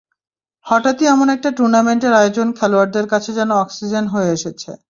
হঠাৎই 0.65 1.05
এমন 1.05 1.27
একটা 1.35 1.49
টুর্নামেন্টের 1.57 2.13
আয়োজন 2.13 2.47
খেলোয়াড়দের 2.57 3.05
কাছে 3.07 3.31
যেন 3.33 3.49
অক্সিজেন 3.63 4.05
হয়ে 4.07 4.29
এসেছে। 4.31 4.71